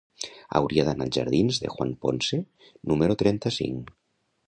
Hauria 0.59 0.85
d'anar 0.87 1.07
als 1.09 1.17
jardins 1.19 1.61
de 1.65 1.71
Juan 1.75 1.93
Ponce 2.07 2.43
número 2.93 3.23
trenta-cinc. 3.25 3.97